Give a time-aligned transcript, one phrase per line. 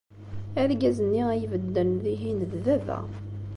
[0.61, 2.97] Argaz-nni ay ibedden dihin d baba.